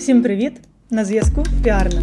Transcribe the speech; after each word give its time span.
Всім 0.00 0.22
привіт! 0.22 0.52
На 0.90 1.04
зв'язку 1.04 1.44
Піарна. 1.64 2.02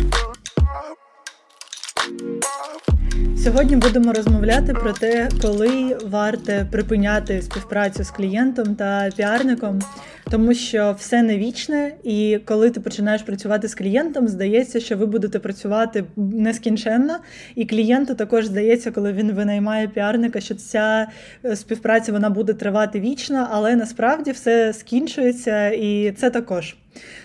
Сьогодні 3.43 3.75
будемо 3.75 4.13
розмовляти 4.13 4.73
про 4.73 4.93
те, 4.93 5.29
коли 5.41 5.97
варте 6.05 6.67
припиняти 6.71 7.41
співпрацю 7.41 8.03
з 8.03 8.11
клієнтом 8.11 8.75
та 8.75 9.09
піарником, 9.17 9.81
тому 10.29 10.53
що 10.53 10.95
все 10.99 11.21
не 11.21 11.37
вічне, 11.37 11.91
і 12.03 12.39
коли 12.45 12.69
ти 12.69 12.79
починаєш 12.79 13.21
працювати 13.21 13.67
з 13.67 13.75
клієнтом, 13.75 14.27
здається, 14.27 14.79
що 14.79 14.97
ви 14.97 15.05
будете 15.05 15.39
працювати 15.39 16.03
нескінченно. 16.15 17.17
І 17.55 17.65
клієнту 17.65 18.15
також 18.15 18.45
здається, 18.45 18.91
коли 18.91 19.13
він 19.13 19.31
винаймає 19.31 19.87
піарника, 19.87 20.39
що 20.39 20.55
ця 20.55 21.07
е, 21.45 21.55
співпраця 21.55 22.11
вона 22.11 22.29
буде 22.29 22.53
тривати 22.53 22.99
вічно, 22.99 23.47
але 23.51 23.75
насправді 23.75 24.31
все 24.31 24.73
скінчується, 24.73 25.69
і 25.69 26.11
це 26.11 26.29
також. 26.29 26.75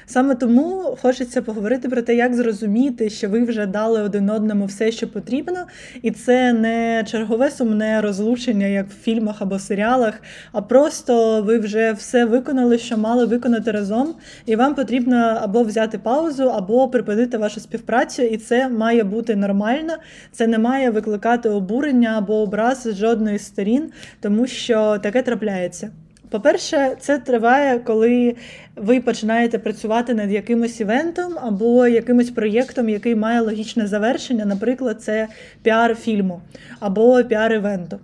Саме 0.06 0.34
тому 0.34 0.96
хочеться 1.02 1.42
поговорити 1.42 1.88
про 1.88 2.02
те, 2.02 2.14
як 2.14 2.34
зрозуміти, 2.34 3.10
що 3.10 3.28
ви 3.28 3.44
вже 3.44 3.66
дали 3.66 4.02
один 4.02 4.30
одному 4.30 4.66
все, 4.66 4.92
що 4.92 5.08
потрібно, 5.08 5.66
і 6.02 6.10
це 6.10 6.52
не 6.52 7.04
чергове 7.10 7.50
сумне 7.50 8.00
розлучення, 8.00 8.66
як 8.66 8.88
в 8.88 9.02
фільмах 9.02 9.42
або 9.42 9.58
серіалах, 9.58 10.14
а 10.52 10.62
просто 10.62 11.42
ви 11.42 11.58
вже 11.58 11.92
все 11.92 12.24
виконали, 12.24 12.78
що 12.78 12.91
мали 12.96 13.24
виконати 13.24 13.70
разом, 13.70 14.14
і 14.46 14.56
вам 14.56 14.74
потрібно 14.74 15.16
або 15.16 15.62
взяти 15.62 15.98
паузу, 15.98 16.44
або 16.44 16.88
припинити 16.88 17.38
вашу 17.38 17.60
співпрацю, 17.60 18.22
і 18.22 18.36
це 18.36 18.68
має 18.68 19.04
бути 19.04 19.36
нормально. 19.36 19.92
Це 20.32 20.46
не 20.46 20.58
має 20.58 20.90
викликати 20.90 21.48
обурення 21.48 22.14
або 22.18 22.34
образ 22.34 22.82
з 22.82 22.94
жодної 22.94 23.38
з 23.38 23.46
сторін, 23.46 23.90
тому 24.20 24.46
що 24.46 24.98
таке 25.02 25.22
трапляється. 25.22 25.90
По-перше, 26.32 26.96
це 27.00 27.18
триває, 27.18 27.78
коли 27.78 28.36
ви 28.76 29.00
починаєте 29.00 29.58
працювати 29.58 30.14
над 30.14 30.32
якимось 30.32 30.80
івентом 30.80 31.32
або 31.42 31.86
якимось 31.86 32.30
проєктом, 32.30 32.88
який 32.88 33.14
має 33.14 33.40
логічне 33.40 33.86
завершення, 33.86 34.44
наприклад, 34.44 35.02
це 35.02 35.28
піар 35.62 35.94
фільму 35.94 36.40
або 36.80 37.24
піар 37.24 37.52
івенту. 37.52 37.98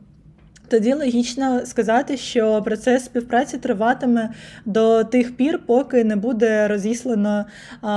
Тоді 0.69 0.94
логічно 0.94 1.66
сказати, 1.66 2.16
що 2.16 2.62
процес 2.62 3.05
співпраці 3.05 3.58
триватиме 3.58 4.30
до 4.64 5.05
тих 5.05 5.36
пір, 5.36 5.61
поки 5.66 6.05
не 6.05 6.16
буде 6.16 6.69
розіслана 6.69 7.44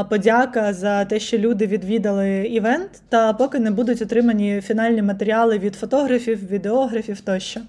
подяка 0.10 0.74
за 0.74 1.06
те, 1.06 1.20
що 1.20 1.38
люди 1.38 1.68
відвідали 1.68 2.48
івент, 2.48 2.90
та 3.10 3.34
поки 3.34 3.60
не 3.60 3.72
будуть 3.72 4.02
отримані 4.02 4.62
фінальні 4.62 5.02
матеріали 5.02 5.58
від 5.58 5.76
фотографів, 5.76 6.52
відеографів 6.52 7.22
тощо. 7.22 7.60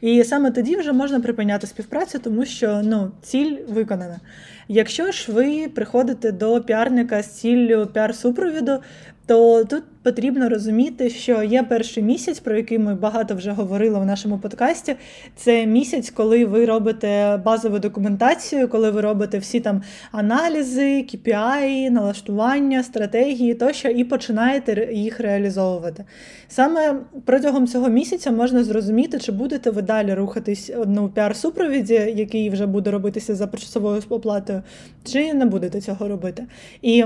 І 0.00 0.24
саме 0.24 0.50
тоді 0.50 0.76
вже 0.76 0.92
можна 0.92 1.20
припиняти 1.20 1.66
співпрацю, 1.66 2.18
тому 2.18 2.44
що 2.44 2.80
ну, 2.84 3.10
ціль 3.22 3.56
виконана. 3.68 4.20
Якщо 4.68 5.10
ж 5.10 5.32
ви 5.32 5.68
приходите 5.68 6.32
до 6.32 6.60
піарника 6.60 7.22
з 7.22 7.26
ціллю 7.26 7.88
піар-супровіду, 7.94 8.78
то 9.26 9.64
тут 9.64 9.82
потрібно 10.02 10.48
розуміти, 10.48 11.10
що 11.10 11.42
є 11.42 11.62
перший 11.62 12.02
місяць, 12.02 12.40
про 12.40 12.56
який 12.56 12.78
ми 12.78 12.94
багато 12.94 13.34
вже 13.34 13.50
говорили 13.50 13.98
в 13.98 14.04
нашому 14.06 14.38
подкасті. 14.38 14.96
Це 15.36 15.66
місяць, 15.66 16.10
коли 16.10 16.44
ви 16.44 16.64
робите 16.66 17.36
базову 17.44 17.78
документацію, 17.78 18.68
коли 18.68 18.90
ви 18.90 19.00
робите 19.00 19.38
всі 19.38 19.60
там 19.60 19.82
аналізи, 20.12 20.82
KPI, 20.82 21.90
налаштування, 21.90 22.82
стратегії 22.82 23.54
тощо, 23.54 23.88
і 23.88 24.04
починаєте 24.04 24.88
їх 24.92 25.20
реалізовувати. 25.20 26.04
Саме 26.48 26.94
протягом 27.24 27.66
цього 27.66 27.88
місяця 27.88 28.30
можна 28.30 28.64
зрозуміти, 28.64 29.18
чи 29.18 29.32
будете 29.32 29.70
ви 29.70 29.82
далі 29.82 30.14
рухатись 30.14 30.72
ну, 30.86 31.08
піар-супровіді, 31.16 32.14
який 32.16 32.50
вже 32.50 32.66
буде 32.66 32.90
робитися 32.90 33.34
за 33.34 33.46
почасовою 33.46 34.02
оплатою, 34.08 34.62
чи 35.04 35.34
не 35.34 35.46
будете 35.46 35.80
цього 35.80 36.08
робити. 36.08 36.46
І 36.82 37.04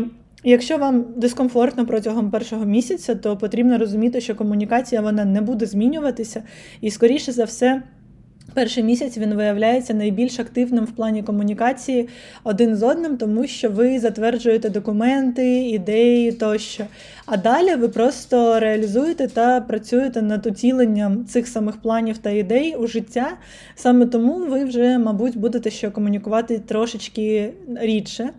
Якщо 0.48 0.78
вам 0.78 1.04
дискомфортно 1.16 1.86
протягом 1.86 2.30
першого 2.30 2.64
місяця, 2.64 3.14
то 3.14 3.36
потрібно 3.36 3.78
розуміти, 3.78 4.20
що 4.20 4.34
комунікація 4.34 5.00
вона 5.00 5.24
не 5.24 5.40
буде 5.40 5.66
змінюватися, 5.66 6.42
і, 6.80 6.90
скоріше 6.90 7.32
за 7.32 7.44
все, 7.44 7.82
перший 8.54 8.82
місяць 8.82 9.18
він 9.18 9.34
виявляється 9.34 9.94
найбільш 9.94 10.40
активним 10.40 10.84
в 10.84 10.90
плані 10.90 11.22
комунікації 11.22 12.08
один 12.44 12.76
з 12.76 12.82
одним, 12.82 13.16
тому 13.16 13.46
що 13.46 13.70
ви 13.70 13.98
затверджуєте 13.98 14.70
документи, 14.70 15.68
ідеї 15.68 16.32
тощо. 16.32 16.84
А 17.26 17.36
далі 17.36 17.74
ви 17.74 17.88
просто 17.88 18.60
реалізуєте 18.60 19.26
та 19.26 19.60
працюєте 19.60 20.22
над 20.22 20.46
уціленням 20.46 21.24
цих 21.24 21.48
самих 21.48 21.76
планів 21.76 22.18
та 22.18 22.30
ідей 22.30 22.76
у 22.76 22.86
життя. 22.86 23.36
Саме 23.74 24.06
тому 24.06 24.34
ви 24.34 24.64
вже, 24.64 24.98
мабуть, 24.98 25.36
будете 25.36 25.70
ще 25.70 25.90
комунікувати 25.90 26.58
трошечки 26.58 27.52
рідше. 27.80 28.30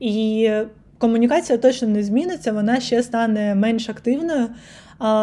І 0.00 0.50
комунікація 1.02 1.58
точно 1.58 1.88
не 1.88 2.02
зміниться, 2.02 2.52
вона 2.52 2.80
ще 2.80 3.02
стане 3.02 3.54
менш 3.54 3.88
активною. 3.88 4.48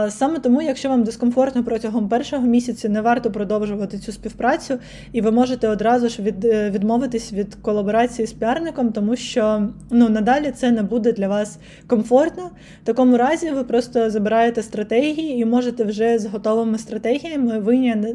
Саме 0.10 0.40
тому, 0.40 0.62
якщо 0.62 0.90
вам 0.90 1.04
дискомфортно 1.04 1.64
протягом 1.64 2.10
першого 2.10 2.48
місяця, 2.48 2.90
не 2.90 3.02
варто 3.02 3.32
продовжувати 3.32 3.98
цю 3.98 4.12
співпрацю, 4.12 4.80
і 5.12 5.22
ви 5.22 5.32
можете 5.32 5.68
одразу 5.68 6.10
ж 6.10 6.22
від, 6.22 6.46
е, 6.46 6.70
відмовитись 6.70 7.34
від 7.34 7.56
колаборації 7.56 8.28
з 8.28 8.34
піарником, 8.34 8.92
тому 8.92 9.16
що 9.16 9.70
ну 9.92 10.10
надалі 10.10 10.52
це 10.52 10.72
не 10.72 10.84
буде 10.84 11.12
для 11.12 11.28
вас 11.28 11.60
комфортно. 11.88 12.52
В 12.84 12.86
такому 12.86 13.18
разі 13.18 13.52
ви 13.52 13.64
просто 13.64 14.10
забираєте 14.10 14.64
стратегії 14.64 15.42
і 15.42 15.46
можете 15.46 15.84
вже 15.84 16.20
з 16.20 16.26
готовими 16.26 16.78
стратегіями 16.78 17.60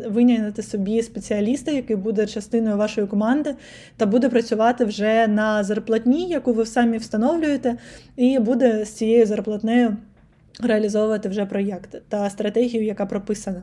виняти 0.08 0.62
собі 0.62 1.02
спеціаліста, 1.02 1.70
який 1.70 1.96
буде 1.96 2.26
частиною 2.26 2.76
вашої 2.76 3.06
команди, 3.06 3.54
та 3.96 4.06
буде 4.06 4.28
працювати 4.28 4.84
вже 4.84 5.26
на 5.28 5.64
зарплатні, 5.64 6.28
яку 6.28 6.52
ви 6.52 6.66
самі 6.66 6.98
встановлюєте, 6.98 7.76
і 8.16 8.38
буде 8.38 8.84
з 8.84 8.90
цією 8.90 9.26
зарплатнею 9.26 9.96
реалізовувати 10.60 11.28
вже 11.28 11.46
проєкт 11.46 12.02
та 12.08 12.30
стратегію, 12.30 12.84
яка 12.84 13.06
прописана. 13.06 13.62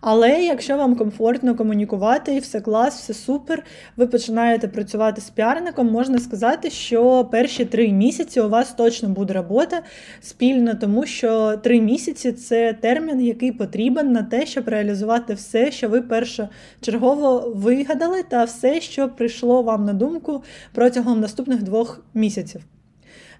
Але 0.00 0.44
якщо 0.44 0.76
вам 0.76 0.96
комфортно 0.96 1.54
комунікувати 1.54 2.38
все 2.38 2.60
клас, 2.60 2.98
все 2.98 3.14
супер, 3.14 3.64
ви 3.96 4.06
починаєте 4.06 4.68
працювати 4.68 5.20
з 5.20 5.30
піарником, 5.30 5.90
можна 5.90 6.18
сказати, 6.18 6.70
що 6.70 7.24
перші 7.24 7.64
три 7.64 7.92
місяці 7.92 8.40
у 8.40 8.48
вас 8.48 8.72
точно 8.72 9.08
буде 9.08 9.32
робота 9.32 9.82
спільно, 10.20 10.74
тому 10.74 11.06
що 11.06 11.56
три 11.56 11.80
місяці 11.80 12.32
це 12.32 12.72
термін, 12.72 13.20
який 13.20 13.52
потрібен 13.52 14.12
на 14.12 14.22
те, 14.22 14.46
щоб 14.46 14.68
реалізувати 14.68 15.34
все, 15.34 15.70
що 15.70 15.88
ви 15.88 16.02
першочергово 16.02 17.52
вигадали, 17.56 18.22
та 18.22 18.44
все, 18.44 18.80
що 18.80 19.08
прийшло 19.08 19.62
вам 19.62 19.84
на 19.84 19.92
думку 19.92 20.42
протягом 20.72 21.20
наступних 21.20 21.62
двох 21.62 22.04
місяців. 22.14 22.62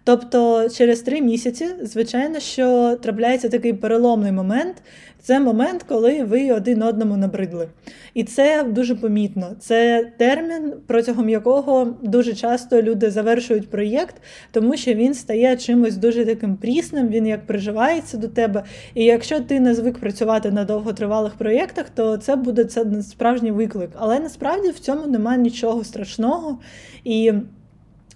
Тобто 0.05 0.69
через 0.69 1.01
три 1.01 1.21
місяці, 1.21 1.67
звичайно, 1.83 2.41
що 2.41 2.97
трапляється 3.03 3.49
такий 3.49 3.73
переломний 3.73 4.33
момент. 4.33 4.83
Це 5.25 5.41
момент, 5.41 5.83
коли 5.83 6.25
ви 6.25 6.53
один 6.53 6.83
одному 6.83 7.17
набридли. 7.17 7.69
І 8.15 8.25
це 8.25 8.65
дуже 8.65 8.95
помітно. 8.95 9.57
Це 9.59 10.11
термін, 10.17 10.73
протягом 10.87 11.29
якого 11.29 11.97
дуже 12.03 12.35
часто 12.35 12.83
люди 12.83 13.11
завершують 13.11 13.71
проєкт, 13.71 14.15
тому 14.53 14.77
що 14.77 14.95
він 14.95 15.15
стає 15.15 15.57
чимось 15.57 15.97
дуже 15.97 16.25
таким 16.25 16.57
прісним, 16.57 17.09
він 17.09 17.27
як 17.27 17.47
приживається 17.47 18.17
до 18.17 18.29
тебе. 18.29 18.65
І 18.95 19.05
якщо 19.05 19.41
ти 19.41 19.61
не 19.61 19.75
звик 19.75 19.99
працювати 19.99 20.51
на 20.51 20.65
довготривалих 20.65 21.35
проєктах, 21.35 21.91
то 21.91 22.17
це 22.17 22.37
буде 22.37 22.65
це 22.65 23.03
справжній 23.03 23.51
виклик. 23.51 23.91
Але 23.95 24.21
насправді 24.21 24.71
в 24.71 24.79
цьому 24.79 25.07
немає 25.07 25.39
нічого 25.39 25.85
страшного. 25.85 26.59
І 27.05 27.33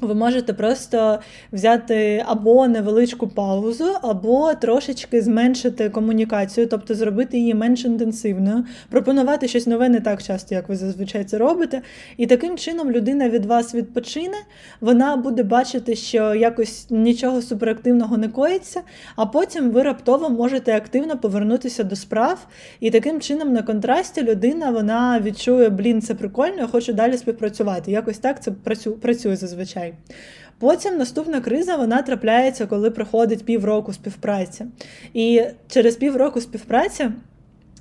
ви 0.01 0.15
можете 0.15 0.53
просто 0.53 1.19
взяти 1.53 2.25
або 2.27 2.69
невеличку 2.69 3.29
паузу, 3.29 3.87
або 4.03 4.55
трошечки 4.55 5.23
зменшити 5.23 5.91
комунікацію, 5.91 6.67
тобто 6.67 6.95
зробити 6.95 7.39
її 7.39 7.55
менш 7.55 7.85
інтенсивною, 7.85 8.65
пропонувати 8.91 9.49
щось 9.49 9.67
нове 9.67 9.89
не 9.89 10.01
так 10.01 10.23
часто, 10.23 10.55
як 10.55 10.69
ви 10.69 10.77
зазвичай 10.77 11.25
це 11.25 11.39
робите. 11.39 11.83
І 12.17 12.27
таким 12.27 12.59
чином 12.59 12.91
людина 12.91 13.29
від 13.29 13.47
вас 13.47 13.75
відпочине, 13.75 14.37
вона 14.81 15.17
буде 15.17 15.43
бачити, 15.43 15.97
що 15.97 16.35
якось 16.35 16.87
нічого 16.91 17.43
суперактивного 17.43 18.17
не 18.17 18.29
коїться, 18.29 18.81
а 19.17 19.27
потім 19.27 19.71
ви 19.71 19.83
раптово 19.83 20.31
можете 20.31 20.77
активно 20.77 21.19
повернутися 21.19 21.85
до 21.85 21.97
справ. 21.97 22.47
І 22.81 22.91
таким 22.91 23.21
чином, 23.21 23.53
на 23.53 23.63
контрасті, 23.63 24.23
людина 24.23 24.71
вона 24.71 25.21
відчує, 25.21 25.69
блін, 25.69 26.03
це 26.03 26.15
прикольно, 26.15 26.57
я 26.59 26.67
хочу 26.67 26.93
далі 26.93 27.17
співпрацювати. 27.17 27.91
Якось 27.91 28.19
так 28.19 28.43
це 28.43 28.51
працює 29.01 29.37
зазвичай 29.37 29.86
грошей. 29.87 29.95
Потім 30.59 30.99
наступна 30.99 31.41
криза 31.41 31.77
вона 31.77 32.03
трапляється, 32.03 32.67
коли 32.67 32.91
проходить 32.91 33.45
півроку 33.45 33.93
співпраці. 33.93 34.65
І 35.15 35.43
через 35.69 35.97
півроку 35.97 36.41
співпраці 36.41 37.11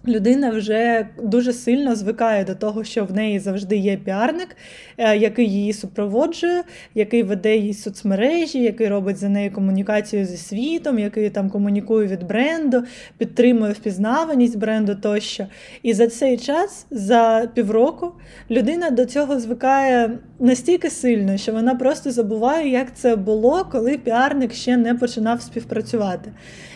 Людина 0.08 0.50
вже 0.50 1.08
дуже 1.24 1.54
сильно 1.54 1.96
звикає 1.96 2.44
до 2.44 2.56
того, 2.56 2.84
що 2.84 3.06
в 3.06 3.14
неї 3.14 3.40
завжди 3.40 3.78
є 3.78 3.98
піарник, 3.98 4.58
е, 4.98 5.18
який 5.18 5.50
її 5.50 5.74
супроводжує, 5.74 6.64
який 6.96 7.24
веде 7.24 7.58
її 7.58 7.74
соцмережі, 7.74 8.64
який 8.64 8.88
робить 8.88 9.18
за 9.18 9.30
нею 9.30 9.54
комунікацію 9.54 10.26
зі 10.26 10.38
світом, 10.38 11.00
який 11.00 11.30
там 11.30 11.50
комунікує 11.50 12.08
від 12.08 12.24
бренду, 12.24 12.84
підтримує 13.18 13.72
впізнаваність 13.72 14.58
бренду 14.58 14.96
тощо. 14.96 15.46
І 15.84 15.94
за 15.94 16.08
цей 16.08 16.38
час, 16.38 16.86
за 16.92 17.50
півроку, 17.54 18.12
людина 18.52 18.90
до 18.90 19.06
цього 19.06 19.40
звикає 19.40 20.12
настільки 20.40 20.90
сильно, 20.90 21.38
що 21.38 21.52
вона 21.52 21.76
просто 21.76 22.12
забуває, 22.12 22.70
як 22.70 22.96
це 22.96 23.16
було, 23.16 23.68
коли 23.72 23.98
піарник 23.98 24.54
ще 24.54 24.78
не 24.78 24.96
починав 24.96 25.42
співпрацювати. 25.42 26.32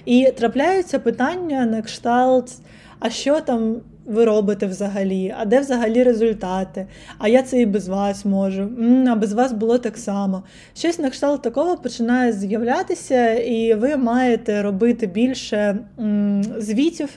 І 0.05 0.31
трапляються 0.37 0.99
питання 0.99 1.65
на 1.65 1.81
кшталт 1.81 2.51
а 2.99 3.09
що 3.09 3.41
там 3.41 3.75
ви 4.05 4.25
робите 4.25 4.65
взагалі, 4.65 5.35
а 5.39 5.45
де 5.45 5.59
взагалі 5.59 6.03
результати? 6.03 6.87
А 7.17 7.27
я 7.27 7.41
це 7.43 7.61
і 7.61 7.65
без 7.65 7.87
вас 7.87 8.25
можу, 8.25 8.61
М, 8.61 9.07
а 9.09 9.15
без 9.15 9.33
вас 9.33 9.51
було 9.53 9.77
так 9.77 9.97
само. 9.97 10.43
Щось 10.75 10.99
на 10.99 11.09
кшталт 11.09 11.41
такого 11.41 11.77
починає 11.77 12.33
з'являтися, 12.33 13.33
і 13.33 13.73
ви 13.73 13.97
маєте 13.97 14.61
робити 14.61 15.07
більше 15.07 15.77
м, 15.99 16.43
звітів, 16.57 17.09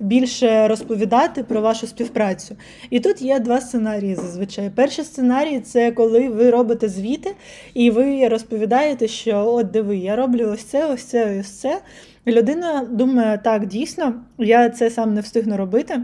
більше 0.00 0.68
розповідати 0.68 1.42
про 1.42 1.60
вашу 1.60 1.86
співпрацю. 1.86 2.56
І 2.90 3.00
тут 3.00 3.22
є 3.22 3.38
два 3.38 3.60
сценарії 3.60 4.14
зазвичай. 4.14 4.70
Перший 4.74 5.04
сценарій 5.04 5.60
це 5.60 5.90
коли 5.92 6.28
ви 6.28 6.50
робите 6.50 6.88
звіти, 6.88 7.34
і 7.74 7.90
ви 7.90 8.28
розповідаєте, 8.28 9.08
що 9.08 9.46
от 9.46 9.70
диви, 9.70 9.96
я 9.96 10.16
роблю 10.16 10.50
ось 10.54 10.64
це, 10.64 10.86
ось 10.86 11.02
це, 11.04 11.40
ось 11.40 11.50
це. 11.50 11.80
Людина 12.26 12.86
думає, 12.90 13.40
так, 13.44 13.66
дійсно, 13.66 14.14
я 14.38 14.70
це 14.70 14.90
сам 14.90 15.14
не 15.14 15.20
встигну 15.20 15.56
робити. 15.56 16.00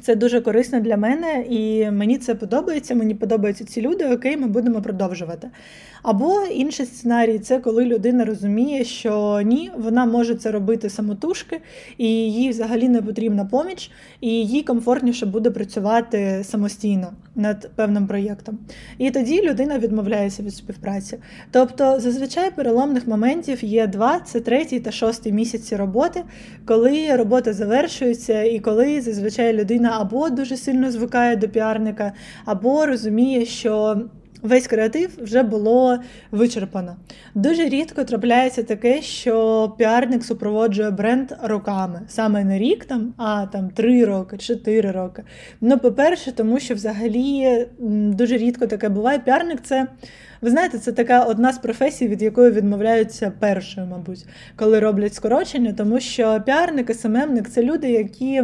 Це 0.00 0.16
дуже 0.16 0.40
корисно 0.40 0.80
для 0.80 0.96
мене, 0.96 1.44
і 1.48 1.90
мені 1.90 2.18
це 2.18 2.34
подобається. 2.34 2.94
Мені 2.94 3.14
подобаються 3.14 3.64
ці 3.64 3.80
люди. 3.80 4.14
Окей, 4.14 4.36
ми 4.36 4.46
будемо 4.46 4.82
продовжувати. 4.82 5.50
Або 6.06 6.42
інший 6.42 6.86
сценарій 6.86 7.38
це 7.38 7.58
коли 7.58 7.84
людина 7.84 8.24
розуміє, 8.24 8.84
що 8.84 9.40
ні, 9.44 9.70
вона 9.78 10.06
може 10.06 10.34
це 10.34 10.50
робити 10.50 10.90
самотужки, 10.90 11.60
і 11.98 12.06
їй 12.08 12.50
взагалі 12.50 12.88
не 12.88 13.02
потрібна 13.02 13.44
поміч, 13.44 13.90
і 14.20 14.28
їй 14.28 14.62
комфортніше 14.62 15.26
буде 15.26 15.50
працювати 15.50 16.44
самостійно 16.44 17.12
над 17.34 17.70
певним 17.76 18.06
проєктом. 18.06 18.58
І 18.98 19.10
тоді 19.10 19.42
людина 19.42 19.78
відмовляється 19.78 20.42
від 20.42 20.54
співпраці. 20.54 21.18
Тобто, 21.50 22.00
зазвичай 22.00 22.50
переломних 22.50 23.06
моментів 23.06 23.64
є 23.64 23.86
два: 23.86 24.20
це 24.20 24.40
третій 24.40 24.80
та 24.80 24.90
шостий 24.90 25.32
місяці 25.32 25.76
роботи, 25.76 26.22
коли 26.64 27.16
робота 27.16 27.52
завершується, 27.52 28.42
і 28.42 28.58
коли 28.58 29.00
зазвичай 29.00 29.52
людина 29.52 29.96
або 30.00 30.30
дуже 30.30 30.56
сильно 30.56 30.90
звикає 30.90 31.36
до 31.36 31.48
піарника, 31.48 32.12
або 32.44 32.86
розуміє, 32.86 33.46
що 33.46 34.02
весь 34.42 34.66
креатив 34.66 35.18
вже 35.22 35.42
було 35.42 35.98
вичерпано. 36.30 36.96
Дуже 37.34 37.68
рідко 37.68 38.04
трапляється 38.04 38.62
таке, 38.62 39.02
що 39.02 39.74
піарник 39.78 40.24
супроводжує 40.24 40.90
бренд 40.90 41.32
роками. 41.42 42.00
Саме 42.08 42.44
не 42.44 42.58
рік, 42.58 42.84
там, 42.84 43.14
а 43.16 43.46
там 43.46 43.70
три 43.70 44.04
роки, 44.04 44.36
чотири 44.36 44.90
роки. 44.90 45.22
Ну, 45.60 45.78
по-перше, 45.78 46.32
тому 46.32 46.60
що 46.60 46.74
взагалі 46.74 47.66
дуже 47.78 48.36
рідко 48.36 48.66
таке 48.66 48.88
буває. 48.88 49.18
Піарник 49.18 49.60
це. 49.62 49.86
Ви 50.40 50.50
знаєте, 50.50 50.78
це 50.78 50.92
така 50.92 51.24
одна 51.24 51.52
з 51.52 51.58
професій, 51.58 52.08
від 52.08 52.22
якої 52.22 52.50
відмовляються 52.50 53.32
першою, 53.40 53.86
мабуть, 53.86 54.26
коли 54.56 54.80
роблять 54.80 55.14
скорочення, 55.14 55.72
тому 55.72 56.00
що 56.00 56.42
піарник, 56.46 56.94
SMMник 56.94 57.48
це 57.48 57.62
люди, 57.62 57.90
які 57.90 58.42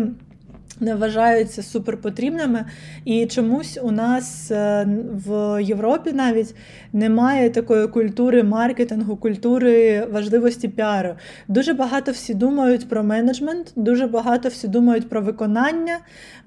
не 0.83 0.95
вважаються 0.95 1.63
суперпотрібними. 1.63 2.65
І 3.05 3.27
чомусь 3.27 3.79
у 3.83 3.91
нас 3.91 4.51
е, 4.51 4.89
в 5.27 5.59
Європі 5.63 6.13
навіть 6.13 6.55
немає 6.93 7.51
такої 7.51 7.89
культури 7.89 8.43
маркетингу, 8.43 9.17
культури 9.17 10.07
важливості 10.13 10.69
піару. 10.69 11.15
Дуже 11.49 11.73
багато 11.75 12.13
всі 12.13 12.35
думають 12.35 12.89
про 12.89 13.03
менеджмент, 13.03 13.73
дуже 13.77 14.07
багато 14.07 14.49
всі 14.49 14.69
думають 14.69 15.09
про 15.09 15.21
виконання, 15.21 15.99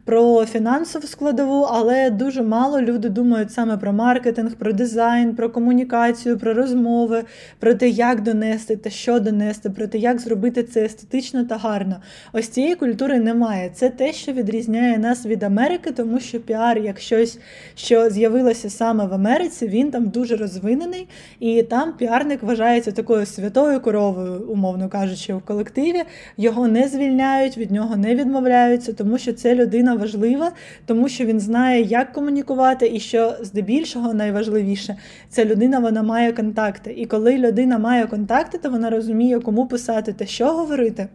про 0.05 0.45
фінансову 0.45 1.07
складову, 1.07 1.67
але 1.71 2.09
дуже 2.09 2.41
мало 2.41 2.81
люди 2.81 3.09
думають 3.09 3.51
саме 3.51 3.77
про 3.77 3.93
маркетинг, 3.93 4.55
про 4.55 4.73
дизайн, 4.73 5.35
про 5.35 5.49
комунікацію, 5.49 6.37
про 6.37 6.53
розмови, 6.53 7.23
про 7.59 7.73
те, 7.73 7.89
як 7.89 8.21
донести 8.21 8.75
та 8.75 8.89
що 8.89 9.19
донести, 9.19 9.69
про 9.69 9.87
те, 9.87 9.97
як 9.97 10.19
зробити 10.19 10.63
це 10.63 10.85
естетично 10.85 11.45
та 11.45 11.57
гарно. 11.57 11.95
Ось 12.33 12.47
цієї 12.47 12.75
культури 12.75 13.19
немає. 13.19 13.71
Це 13.73 13.89
те, 13.89 14.13
що 14.13 14.31
відрізняє 14.31 14.97
нас 14.97 15.25
від 15.25 15.43
Америки, 15.43 15.91
тому 15.91 16.19
що 16.19 16.39
піар, 16.39 16.77
як 16.77 16.99
щось, 16.99 17.39
що 17.75 18.09
з'явилося 18.09 18.69
саме 18.69 19.05
в 19.05 19.13
Америці, 19.13 19.67
він 19.67 19.91
там 19.91 20.07
дуже 20.07 20.35
розвинений, 20.35 21.07
і 21.39 21.63
там 21.63 21.93
піарник 21.93 22.43
вважається 22.43 22.91
такою 22.91 23.25
святою 23.25 23.79
коровою, 23.79 24.41
умовно 24.49 24.89
кажучи, 24.89 25.33
в 25.33 25.41
колективі. 25.41 26.03
Його 26.37 26.67
не 26.67 26.87
звільняють, 26.87 27.57
від 27.57 27.71
нього 27.71 27.95
не 27.95 28.15
відмовляються, 28.15 28.93
тому 28.93 29.17
що 29.17 29.33
це 29.33 29.55
людина 29.55 29.94
важлива, 29.97 30.51
тому 30.85 31.09
що 31.09 31.25
він 31.25 31.39
знає, 31.39 31.81
як 31.81 32.13
комунікувати, 32.13 32.91
і 32.93 32.99
що 32.99 33.35
здебільшого 33.41 34.13
найважливіше 34.13 34.95
ця 35.29 35.45
людина 35.45 35.79
вона 35.79 36.03
має 36.03 36.33
контакти. 36.33 36.93
І 36.97 37.05
коли 37.05 37.37
людина 37.37 37.77
має 37.77 38.07
контакти, 38.07 38.57
то 38.57 38.69
вона 38.69 38.89
розуміє, 38.89 39.39
кому 39.39 39.67
писати 39.67 40.13
та 40.13 40.25
що 40.25 40.45
говорити. 40.45 41.07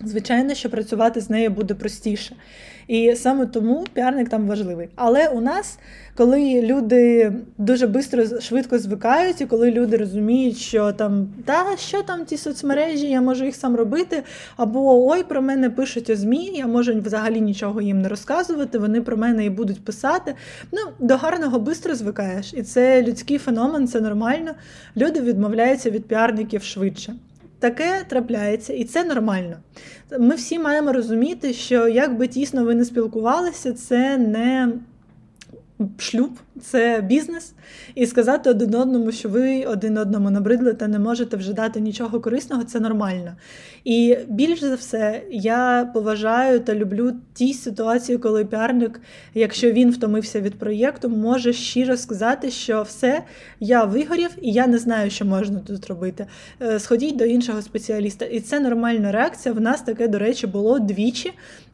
Звичайно, 0.00 0.54
що 0.54 0.70
працювати 0.70 1.20
з 1.20 1.30
нею 1.30 1.50
буде 1.50 1.74
простіше. 1.74 2.36
І 2.88 3.14
саме 3.16 3.46
тому 3.46 3.84
піарник 3.92 4.28
там 4.28 4.46
важливий. 4.46 4.88
Але 4.94 5.28
у 5.28 5.40
нас, 5.40 5.78
коли 6.16 6.62
люди 6.62 7.32
дуже 7.58 7.86
швидко, 7.86 8.40
швидко 8.40 8.78
звикають, 8.78 9.40
і 9.40 9.46
коли 9.46 9.70
люди 9.70 9.96
розуміють, 9.96 10.56
що 10.56 10.92
там 10.92 11.28
та 11.44 11.76
що 11.76 12.02
там 12.02 12.24
ті 12.24 12.36
соцмережі, 12.36 13.10
я 13.10 13.20
можу 13.20 13.44
їх 13.44 13.56
сам 13.56 13.76
робити, 13.76 14.22
або 14.56 15.08
ой, 15.08 15.22
про 15.22 15.42
мене 15.42 15.70
пишуть 15.70 16.10
у 16.10 16.16
ЗМІ, 16.16 16.52
я 16.54 16.66
можу 16.66 17.00
взагалі 17.00 17.40
нічого 17.40 17.80
їм 17.80 18.02
не 18.02 18.08
розказувати, 18.08 18.78
вони 18.78 19.00
про 19.00 19.16
мене 19.16 19.44
і 19.44 19.50
будуть 19.50 19.84
писати. 19.84 20.34
Ну, 20.72 20.78
До 20.98 21.16
гарного 21.16 21.58
швидко 21.58 21.94
звикаєш. 21.94 22.54
І 22.54 22.62
це 22.62 23.02
людський 23.02 23.38
феномен, 23.38 23.88
це 23.88 24.00
нормально. 24.00 24.52
Люди 24.96 25.20
відмовляються 25.20 25.90
від 25.90 26.06
піарників 26.06 26.62
швидше. 26.62 27.14
Таке 27.62 28.04
трапляється, 28.08 28.72
і 28.72 28.84
це 28.84 29.04
нормально. 29.04 29.56
Ми 30.18 30.34
всі 30.34 30.58
маємо 30.58 30.92
розуміти, 30.92 31.52
що 31.52 31.88
як 31.88 32.16
би 32.16 32.28
тісно 32.28 32.64
ви 32.64 32.74
не 32.74 32.84
спілкувалися, 32.84 33.72
це 33.72 34.18
не 34.18 34.72
шлюб, 35.98 36.30
це 36.60 37.00
бізнес, 37.08 37.52
і 37.94 38.06
сказати 38.06 38.50
один 38.50 38.74
одному, 38.74 39.12
що 39.12 39.28
ви 39.28 39.64
один 39.64 39.98
одному 39.98 40.30
набридли 40.30 40.72
та 40.74 40.88
не 40.88 40.98
можете 40.98 41.36
вже 41.36 41.52
дати 41.52 41.80
нічого 41.80 42.20
корисного, 42.20 42.64
це 42.64 42.80
нормально. 42.80 43.36
І 43.84 44.16
більш 44.28 44.60
за 44.60 44.74
все, 44.74 45.22
я 45.30 45.90
поважаю 45.94 46.60
та 46.60 46.74
люблю 46.74 47.12
ті 47.34 47.54
ситуації, 47.54 48.18
коли 48.18 48.44
піарник, 48.44 49.00
якщо 49.34 49.72
він 49.72 49.90
втомився 49.90 50.40
від 50.40 50.58
проєкту, 50.58 51.08
може 51.08 51.52
щиро 51.52 51.96
сказати, 51.96 52.50
що 52.50 52.82
все, 52.82 53.22
я 53.60 53.84
вигорів 53.84 54.30
і 54.42 54.52
я 54.52 54.66
не 54.66 54.78
знаю, 54.78 55.10
що 55.10 55.24
можна 55.24 55.58
тут 55.58 55.86
робити. 55.86 56.26
Е, 56.62 56.78
сходіть 56.78 57.16
до 57.16 57.24
іншого 57.24 57.62
спеціаліста. 57.62 58.24
І 58.24 58.40
це 58.40 58.60
нормальна 58.60 59.12
реакція. 59.12 59.54
В 59.54 59.60
нас 59.60 59.82
таке, 59.82 60.08
до 60.08 60.18
речі, 60.18 60.46
було 60.46 60.78
двічі 60.78 61.32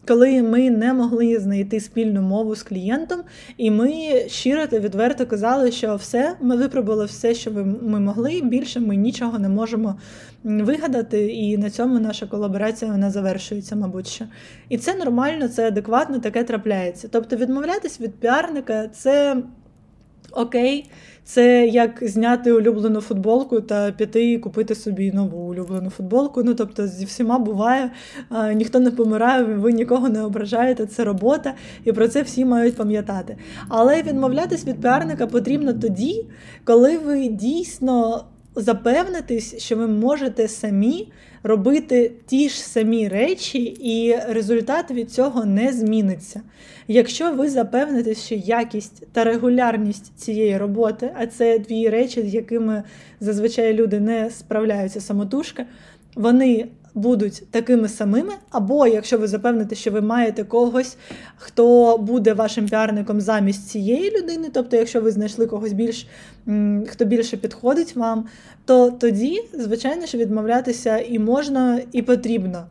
коли 0.09 0.43
ми 0.43 0.71
не 0.71 0.93
могли 0.93 1.39
знайти 1.39 1.81
спільну 1.81 2.23
мову 2.23 2.57
з 2.57 2.63
клієнтом, 2.63 3.21
і 3.57 3.71
ми 3.71 3.91
щиро 4.29 4.67
та 4.71 4.79
відверто 4.79 5.27
казали, 5.27 5.73
що 5.73 5.97
все, 5.97 6.37
ми 6.41 6.57
випробували 6.57 7.05
все, 7.05 7.35
що 7.35 7.51
ми 7.83 8.01
могли. 8.01 8.41
Більше 8.45 8.81
ми 8.81 8.97
нічого 8.97 9.39
не 9.39 9.49
можемо 9.49 9.99
вигадати, 10.45 11.27
і 11.27 11.59
на 11.59 11.71
цьому 11.71 11.99
наша 11.99 12.27
колаборація 12.27 12.91
вона 12.91 13.11
завершується, 13.11 13.77
мабуть. 13.77 14.07
що. 14.07 14.25
І 14.69 14.79
це 14.79 14.95
нормально, 14.95 15.49
це 15.49 15.69
адекватно, 15.69 16.19
таке 16.19 16.45
трапляється. 16.45 17.09
Тобто 17.13 17.37
відмовлятись 17.37 18.01
від 18.01 18.15
піарника 18.15 18.89
це 18.89 19.43
окей. 20.33 20.91
Це 21.25 21.67
як 21.67 21.99
зняти 22.03 22.53
улюблену 22.53 23.01
футболку 23.01 23.61
та 23.61 23.93
піти 23.93 24.33
і 24.33 24.39
купити 24.39 24.75
собі 24.75 25.13
нову 25.13 25.39
улюблену 25.39 25.91
футболку. 25.91 26.43
Ну 26.45 26.55
тобто 26.55 26.87
зі 26.87 27.05
всіма 27.05 27.39
буває, 27.39 27.91
ніхто 28.55 28.81
не 28.81 28.91
помирає, 28.91 29.45
ви 29.45 29.73
нікого 29.73 30.09
не 30.09 30.23
ображаєте, 30.23 30.87
це 30.87 31.05
робота, 31.05 31.55
і 31.85 31.93
про 31.93 32.09
це 32.09 32.23
всі 32.23 32.45
мають 32.45 32.77
пам'ятати. 32.77 33.37
Але 33.69 34.03
відмовлятись 34.03 34.67
від 34.67 34.81
піарника 34.81 35.27
потрібно 35.27 35.73
тоді, 35.73 36.27
коли 36.65 36.99
ви 36.99 37.29
дійсно 37.29 38.25
запевнитесь, 38.61 39.59
що 39.59 39.77
ви 39.77 39.87
можете 39.87 40.49
самі 40.49 41.13
робити 41.43 42.13
ті 42.27 42.49
ж 42.49 42.61
самі 42.61 43.09
речі, 43.09 43.59
і 43.81 44.17
результат 44.29 44.91
від 44.91 45.11
цього 45.11 45.45
не 45.45 45.73
зміниться. 45.73 46.43
Якщо 46.89 47.33
ви 47.33 47.51
запевнитесь, 47.51 48.25
що 48.25 48.35
якість 48.35 49.07
та 49.13 49.25
регулярність 49.25 50.13
цієї 50.17 50.59
роботи, 50.59 51.11
а 51.19 51.27
це 51.27 51.59
дві 51.59 51.89
речі, 51.89 52.23
з 52.23 52.35
якими 52.35 52.83
зазвичай 53.21 53.75
люди 53.75 54.01
не 54.01 54.31
справляються 54.31 55.01
самотужки, 55.01 55.67
вони 56.15 56.69
будуть 56.99 57.43
такими 57.51 57.89
самими, 57.89 58.33
або 58.51 58.87
якщо 58.87 59.19
ви 59.19 59.27
запевните, 59.27 59.75
що 59.75 59.91
ви 59.91 60.01
маєте 60.01 60.45
когось, 60.45 60.97
хто 61.37 61.99
буде 61.99 62.33
вашим 62.33 62.69
піарником 62.69 63.21
замість 63.21 63.69
цієї 63.69 64.19
людини, 64.19 64.49
тобто, 64.53 64.77
якщо 64.77 65.01
ви 65.01 65.11
знайшли 65.11 65.47
когось 65.47 65.73
більш 65.73 66.07
хто 66.87 67.05
більше 67.05 67.37
підходить 67.37 67.97
вам, 67.97 68.27
то 68.65 68.91
тоді, 68.91 69.41
звичайно, 69.55 70.07
що 70.07 70.19
відмовлятися 70.19 70.99
і 70.99 71.19
можна, 71.19 71.81
і 71.93 72.03
потрібно. 72.03 72.67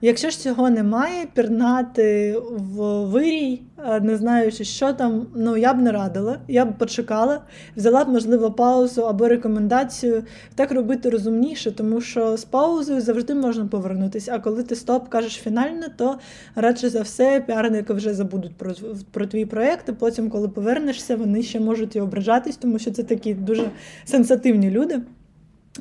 Якщо 0.00 0.30
ж 0.30 0.40
цього 0.40 0.70
немає, 0.70 1.26
пірнати 1.34 2.38
в 2.50 3.04
вирій, 3.04 3.62
е, 3.78 4.00
не 4.00 4.16
знаючи, 4.16 4.64
що 4.64 4.92
там, 4.92 5.26
ну 5.34 5.56
я 5.56 5.74
б 5.74 5.80
не 5.80 5.92
радила, 5.92 6.38
я 6.48 6.64
б 6.64 6.78
почекала, 6.78 7.40
взяла 7.76 8.04
б, 8.04 8.08
можливо, 8.08 8.52
паузу 8.52 9.02
або 9.02 9.28
рекомендацію. 9.28 10.22
Так 10.54 10.72
робити 10.72 11.10
розумніше, 11.10 11.72
тому 11.72 12.00
що 12.00 12.36
з 12.36 12.44
паузою 12.44 13.00
завжди 13.00 13.34
можна 13.34 13.66
повернутися. 13.66 14.34
А 14.34 14.38
коли 14.38 14.62
ти 14.62 14.76
стоп 14.76 15.08
кажеш 15.08 15.32
фінально, 15.32 15.86
то 15.96 16.18
радше 16.54 16.88
за 16.90 17.02
все 17.02 17.44
піарники 17.46 17.92
вже 17.92 18.14
забудуть 18.14 18.56
про 18.56 18.72
про 19.12 19.26
твій 19.26 19.44
проєкт, 19.44 19.90
потім, 19.98 20.30
коли 20.30 20.48
повернешся, 20.48 21.16
вони 21.16 21.42
ще 21.42 21.60
можуть 21.60 21.96
і 21.96 22.00
ображатись, 22.00 22.56
тому 22.56 22.78
що 22.78 22.90
це 22.90 23.02
такі 23.02 23.34
дуже 23.34 23.70
сенсативні 24.04 24.70
люди. 24.70 25.00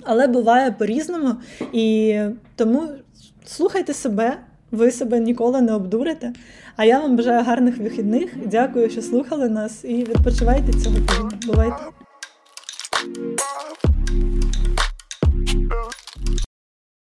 Але 0.04 0.28
буває 0.28 0.72
по-різному, 0.72 1.36
і 1.74 2.20
тому 2.56 2.84
слухайте 3.46 3.94
себе, 3.94 4.38
ви 4.72 4.92
себе 4.92 5.20
ніколи 5.20 5.62
не 5.62 5.74
обдурите. 5.74 6.34
А 6.76 6.86
я 6.86 7.00
вам 7.00 7.16
бажаю 7.16 7.44
гарних 7.44 7.78
вихідних. 7.78 8.30
Дякую, 8.46 8.90
що 8.90 9.02
слухали 9.02 9.50
нас, 9.50 9.84
і 9.84 9.96
відпочивайте 9.96 10.74
цього 10.74 10.96
тижня. 10.96 11.32
Бувайте! 11.48 12.03